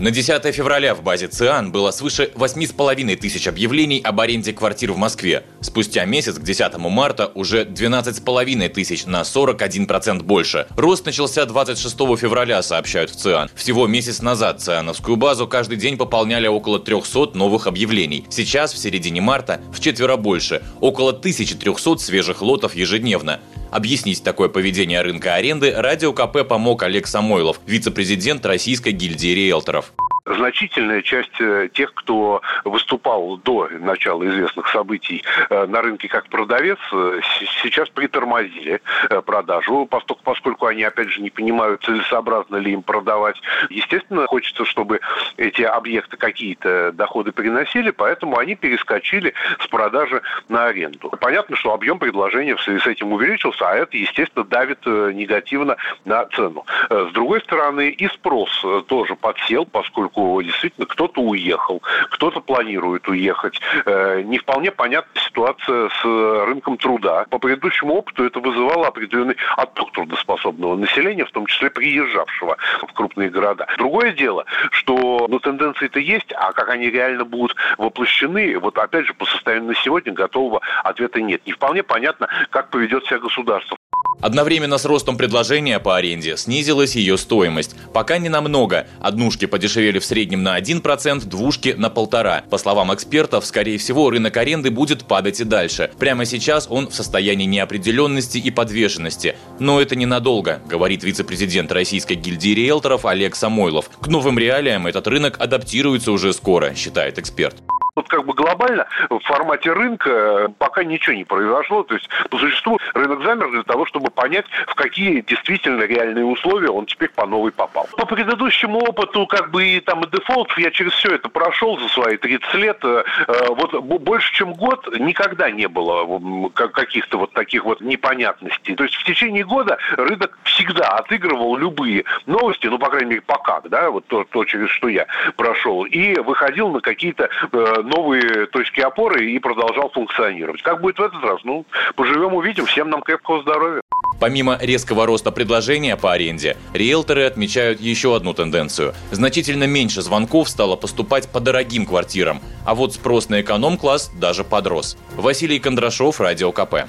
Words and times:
На 0.00 0.12
10 0.12 0.54
февраля 0.54 0.94
в 0.94 1.02
базе 1.02 1.26
ЦИАН 1.26 1.72
было 1.72 1.90
свыше 1.90 2.30
8,5 2.36 3.16
тысяч 3.16 3.48
объявлений 3.48 4.00
об 4.04 4.20
аренде 4.20 4.52
квартир 4.52 4.92
в 4.92 4.96
Москве. 4.96 5.42
Спустя 5.60 6.04
месяц, 6.04 6.36
к 6.36 6.42
10 6.42 6.76
марта, 6.78 7.32
уже 7.34 7.64
12,5 7.64 8.68
тысяч 8.68 9.06
на 9.06 9.22
41% 9.22 10.22
больше. 10.22 10.68
Рост 10.76 11.04
начался 11.04 11.46
26 11.46 11.96
февраля, 12.16 12.62
сообщают 12.62 13.10
в 13.10 13.16
ЦИАН. 13.16 13.50
Всего 13.56 13.88
месяц 13.88 14.22
назад 14.22 14.60
ЦИАНовскую 14.60 15.16
базу 15.16 15.48
каждый 15.48 15.76
день 15.76 15.96
пополняли 15.96 16.46
около 16.46 16.78
300 16.78 17.32
новых 17.34 17.66
объявлений. 17.66 18.24
Сейчас, 18.30 18.72
в 18.72 18.78
середине 18.78 19.20
марта, 19.20 19.60
в 19.72 19.80
четверо 19.80 20.16
больше– 20.16 20.62
около 20.80 21.10
1300 21.10 21.98
свежих 21.98 22.40
лотов 22.40 22.76
ежедневно. 22.76 23.40
Объяснить 23.70 24.22
такое 24.22 24.48
поведение 24.48 25.02
рынка 25.02 25.34
аренды 25.34 25.72
Радио 25.76 26.12
КП 26.12 26.46
помог 26.48 26.82
Олег 26.82 27.06
Самойлов, 27.06 27.60
вице-президент 27.66 28.44
Российской 28.46 28.92
гильдии 28.92 29.34
риэлторов 29.34 29.92
значительная 30.34 31.02
часть 31.02 31.40
э, 31.40 31.68
тех, 31.72 31.92
кто 31.94 32.42
выступал 32.64 33.36
до 33.38 33.68
начала 33.70 34.26
известных 34.28 34.68
событий 34.68 35.24
э, 35.50 35.66
на 35.66 35.82
рынке 35.82 36.08
как 36.08 36.28
продавец, 36.28 36.78
э, 36.92 37.20
сейчас 37.62 37.88
притормозили 37.88 38.80
продажу, 39.24 39.86
поскольку 39.86 40.66
они, 40.66 40.82
опять 40.82 41.08
же, 41.08 41.20
не 41.20 41.30
понимают, 41.30 41.82
целесообразно 41.82 42.56
ли 42.56 42.72
им 42.72 42.82
продавать. 42.82 43.40
Естественно, 43.70 44.26
хочется, 44.26 44.64
чтобы 44.64 45.00
эти 45.36 45.62
объекты 45.62 46.16
какие-то 46.16 46.92
доходы 46.92 47.32
приносили, 47.32 47.90
поэтому 47.90 48.38
они 48.38 48.54
перескочили 48.54 49.34
с 49.60 49.66
продажи 49.66 50.22
на 50.48 50.66
аренду. 50.66 51.12
Понятно, 51.20 51.56
что 51.56 51.72
объем 51.72 51.98
предложения 51.98 52.56
в 52.56 52.62
связи 52.62 52.80
с 52.80 52.86
этим 52.86 53.12
увеличился, 53.12 53.68
а 53.68 53.74
это, 53.74 53.96
естественно, 53.96 54.44
давит 54.44 54.84
негативно 54.86 55.76
на 56.04 56.24
цену. 56.26 56.64
С 56.88 57.12
другой 57.12 57.40
стороны, 57.40 57.90
и 57.90 58.08
спрос 58.08 58.64
тоже 58.86 59.16
подсел, 59.16 59.64
поскольку 59.64 60.17
действительно 60.42 60.86
кто-то 60.86 61.20
уехал, 61.20 61.82
кто-то 62.10 62.40
планирует 62.40 63.08
уехать. 63.08 63.60
Э, 63.84 64.22
не 64.22 64.38
вполне 64.38 64.70
понятна 64.70 65.20
ситуация 65.20 65.88
с 65.88 66.04
рынком 66.04 66.76
труда. 66.76 67.24
По 67.30 67.38
предыдущему 67.38 67.94
опыту 67.94 68.24
это 68.24 68.40
вызывало 68.40 68.88
определенный 68.88 69.36
отток 69.56 69.92
трудоспособного 69.92 70.76
населения, 70.76 71.24
в 71.24 71.30
том 71.30 71.46
числе 71.46 71.70
приезжавшего 71.70 72.56
в 72.82 72.92
крупные 72.92 73.30
города. 73.30 73.66
Другое 73.78 74.12
дело, 74.12 74.44
что 74.70 75.26
ну, 75.28 75.38
тенденции-то 75.38 76.00
есть, 76.00 76.32
а 76.34 76.52
как 76.52 76.68
они 76.70 76.90
реально 76.90 77.24
будут 77.24 77.56
воплощены, 77.78 78.58
вот 78.58 78.78
опять 78.78 79.06
же 79.06 79.14
по 79.14 79.24
состоянию 79.24 79.68
на 79.68 79.74
сегодня 79.74 80.12
готового 80.12 80.60
ответа 80.84 81.20
нет. 81.20 81.46
Не 81.46 81.52
вполне 81.52 81.82
понятно, 81.82 82.28
как 82.50 82.70
поведет 82.70 83.06
себя 83.06 83.18
государство. 83.18 83.77
Одновременно 84.20 84.78
с 84.78 84.84
ростом 84.84 85.16
предложения 85.16 85.78
по 85.78 85.96
аренде 85.96 86.36
снизилась 86.36 86.96
ее 86.96 87.16
стоимость. 87.16 87.76
Пока 87.92 88.18
не 88.18 88.28
намного. 88.28 88.86
Однушки 89.00 89.46
подешевели 89.46 89.98
в 89.98 90.04
среднем 90.04 90.42
на 90.42 90.58
1%, 90.58 91.24
двушки 91.26 91.74
на 91.76 91.88
полтора. 91.88 92.42
По 92.50 92.58
словам 92.58 92.92
экспертов, 92.92 93.46
скорее 93.46 93.78
всего, 93.78 94.10
рынок 94.10 94.36
аренды 94.36 94.70
будет 94.70 95.04
падать 95.04 95.40
и 95.40 95.44
дальше. 95.44 95.90
Прямо 95.98 96.24
сейчас 96.24 96.66
он 96.68 96.88
в 96.88 96.94
состоянии 96.94 97.46
неопределенности 97.46 98.38
и 98.38 98.50
подвешенности. 98.50 99.36
Но 99.60 99.80
это 99.80 99.94
ненадолго, 99.96 100.60
говорит 100.66 101.04
вице-президент 101.04 101.70
Российской 101.70 102.14
гильдии 102.14 102.54
риэлторов 102.54 103.06
Олег 103.06 103.36
Самойлов. 103.36 103.88
К 104.00 104.08
новым 104.08 104.38
реалиям 104.38 104.86
этот 104.86 105.06
рынок 105.06 105.36
адаптируется 105.40 106.12
уже 106.12 106.32
скоро, 106.32 106.74
считает 106.74 107.18
эксперт 107.18 107.56
вот 107.98 108.08
как 108.08 108.24
бы 108.24 108.32
глобально 108.32 108.86
в 109.10 109.18
формате 109.20 109.72
рынка 109.72 110.52
пока 110.58 110.84
ничего 110.84 111.16
не 111.16 111.24
произошло. 111.24 111.82
То 111.82 111.94
есть, 111.94 112.08
по 112.30 112.38
существу, 112.38 112.78
рынок 112.94 113.24
замер 113.24 113.50
для 113.50 113.64
того, 113.64 113.86
чтобы 113.86 114.10
понять, 114.10 114.46
в 114.68 114.74
какие 114.74 115.20
действительно 115.20 115.82
реальные 115.82 116.24
условия 116.24 116.70
он 116.70 116.86
теперь 116.86 117.10
по 117.10 117.26
новой 117.26 117.50
попал. 117.50 117.88
По 117.96 118.06
предыдущему 118.06 118.78
опыту, 118.78 119.26
как 119.26 119.50
бы 119.50 119.66
и 119.66 119.80
там 119.80 120.02
и 120.02 120.10
дефолт, 120.10 120.56
я 120.58 120.70
через 120.70 120.92
все 120.92 121.16
это 121.16 121.28
прошел 121.28 121.76
за 121.78 121.88
свои 121.88 122.16
30 122.16 122.54
лет. 122.54 122.78
Э, 122.84 123.02
вот 123.48 123.72
больше, 123.82 124.32
чем 124.32 124.54
год 124.54 124.86
никогда 124.98 125.50
не 125.50 125.66
было 125.66 126.48
каких-то 126.50 127.18
вот 127.18 127.32
таких 127.32 127.64
вот 127.64 127.80
непонятностей. 127.80 128.76
То 128.76 128.84
есть 128.84 128.94
в 128.94 129.04
течение 129.04 129.44
года 129.44 129.78
рынок 129.96 130.38
всегда 130.44 130.88
отыгрывал 130.90 131.56
любые 131.56 132.04
новости, 132.26 132.68
ну, 132.68 132.78
по 132.78 132.90
крайней 132.90 133.10
мере, 133.10 133.22
пока, 133.22 133.60
да, 133.64 133.90
вот 133.90 134.06
то, 134.06 134.24
то 134.24 134.44
через 134.44 134.70
что 134.70 134.88
я 134.88 135.06
прошел, 135.36 135.84
и 135.84 136.16
выходил 136.20 136.68
на 136.68 136.80
какие-то 136.80 137.28
э, 137.52 137.82
новые 137.88 138.46
точки 138.46 138.80
опоры 138.80 139.30
и 139.30 139.38
продолжал 139.38 139.90
функционировать. 139.90 140.62
Как 140.62 140.80
будет 140.80 140.98
в 140.98 141.02
этот 141.02 141.22
раз? 141.22 141.40
Ну, 141.44 141.64
поживем, 141.96 142.34
увидим. 142.34 142.66
Всем 142.66 142.90
нам 142.90 143.02
крепкого 143.02 143.42
здоровья. 143.42 143.80
Помимо 144.20 144.58
резкого 144.60 145.06
роста 145.06 145.30
предложения 145.30 145.96
по 145.96 146.12
аренде, 146.12 146.56
риэлторы 146.72 147.24
отмечают 147.24 147.80
еще 147.80 148.16
одну 148.16 148.34
тенденцию. 148.34 148.94
Значительно 149.12 149.64
меньше 149.64 150.02
звонков 150.02 150.48
стало 150.48 150.74
поступать 150.76 151.28
по 151.28 151.40
дорогим 151.40 151.86
квартирам, 151.86 152.40
а 152.66 152.74
вот 152.74 152.94
спрос 152.94 153.28
на 153.28 153.40
эконом-класс 153.40 154.10
даже 154.20 154.42
подрос. 154.42 154.96
Василий 155.16 155.60
Кондрашов, 155.60 156.20
Радио 156.20 156.50
КП. 156.50 156.88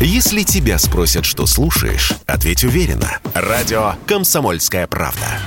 Если 0.00 0.42
тебя 0.42 0.78
спросят, 0.78 1.24
что 1.24 1.46
слушаешь, 1.46 2.12
ответь 2.26 2.62
уверенно. 2.62 3.18
Радио 3.34 3.94
«Комсомольская 4.06 4.86
правда». 4.86 5.40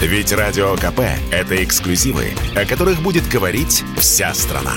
Ведь 0.00 0.32
Радио 0.32 0.74
КП– 0.76 1.00
это 1.30 1.62
эксклюзивы, 1.62 2.34
о 2.54 2.66
которых 2.66 3.00
будет 3.00 3.26
говорить 3.28 3.82
вся 3.96 4.34
страна. 4.34 4.76